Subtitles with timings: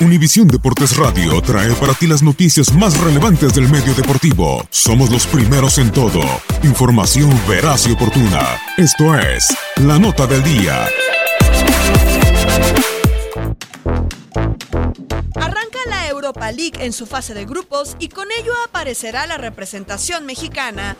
[0.00, 4.64] Univisión Deportes Radio trae para ti las noticias más relevantes del medio deportivo.
[4.70, 6.20] Somos los primeros en todo.
[6.62, 8.60] Información veraz y oportuna.
[8.76, 10.86] Esto es La Nota del Día.
[15.34, 20.26] Arranca la Europa League en su fase de grupos y con ello aparecerá la representación
[20.26, 20.96] mexicana.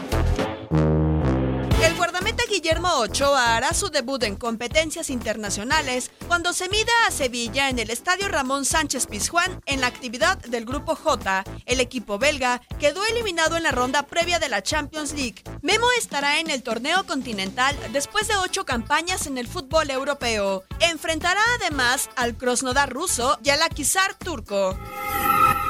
[1.80, 7.68] El guardameta Guillermo Ochoa hará su debut en competencias internacionales cuando se mida a Sevilla
[7.68, 11.44] en el Estadio Ramón Sánchez Pizjuán en la actividad del Grupo J.
[11.66, 15.42] El equipo belga quedó eliminado en la ronda previa de la Champions League.
[15.62, 20.64] Memo estará en el torneo continental después de ocho campañas en el fútbol europeo.
[20.80, 24.76] Enfrentará además al Krasnodar ruso y al Akisar turco.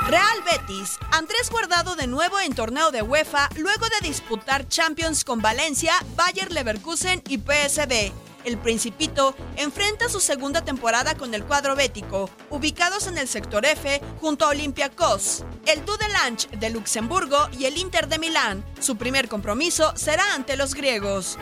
[0.09, 0.99] Real Betis.
[1.13, 6.51] Andrés Guardado de nuevo en torneo de UEFA luego de disputar Champions con Valencia, Bayer
[6.51, 8.11] Leverkusen y PSV.
[8.45, 14.01] El Principito enfrenta su segunda temporada con el cuadro bético, ubicados en el sector F
[14.19, 18.65] junto a Olympiacos, el Dudelange de Luxemburgo y el Inter de Milán.
[18.81, 21.37] Su primer compromiso será ante los griegos.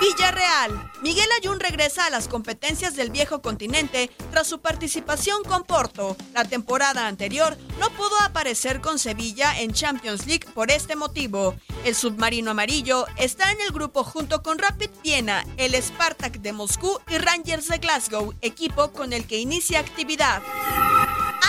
[0.00, 0.92] Villarreal.
[1.02, 6.16] Miguel Ayun regresa a las competencias del viejo continente tras su participación con Porto.
[6.34, 11.56] La temporada anterior no pudo aparecer con Sevilla en Champions League por este motivo.
[11.84, 17.00] El submarino amarillo está en el grupo junto con Rapid Viena, el Spartak de Moscú
[17.08, 20.42] y Rangers de Glasgow, equipo con el que inicia actividad.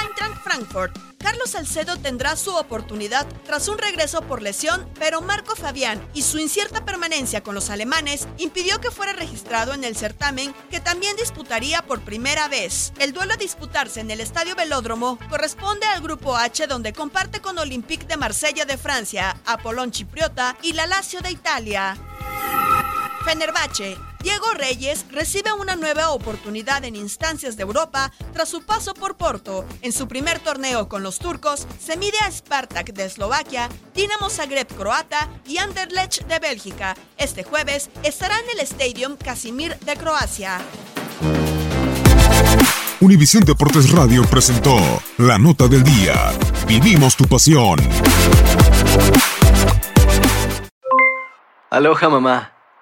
[0.02, 1.09] Eintracht Frankfurt.
[1.20, 6.40] Carlos Salcedo tendrá su oportunidad tras un regreso por lesión, pero Marco Fabián y su
[6.40, 11.82] incierta permanencia con los alemanes impidió que fuera registrado en el certamen que también disputaría
[11.82, 12.94] por primera vez.
[13.00, 17.58] El duelo a disputarse en el Estadio Velódromo corresponde al Grupo H donde comparte con
[17.58, 21.98] Olympique de Marsella de Francia, Apollon Chipriota y la Lazio de Italia.
[23.26, 24.09] Fenerbahce.
[24.22, 29.66] Diego Reyes recibe una nueva oportunidad en instancias de Europa tras su paso por Porto.
[29.82, 34.68] En su primer torneo con los turcos, se mide a Spartak de Eslovaquia, Dinamo Zagreb
[34.76, 36.96] croata y Anderlecht de Bélgica.
[37.18, 40.60] Este jueves estará en el Stadium Casimir de Croacia.
[43.00, 44.76] Univisión Deportes Radio presentó
[45.18, 46.34] La Nota del Día.
[46.68, 47.80] Vivimos tu pasión.
[51.70, 52.59] Aloha mamá.